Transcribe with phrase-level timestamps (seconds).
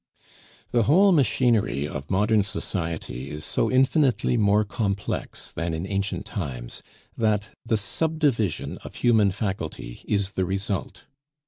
[0.71, 6.81] The whole machinery of modern society is so infinitely more complex than in ancient times,
[7.15, 11.05] that the subdivision of human faculty is the result.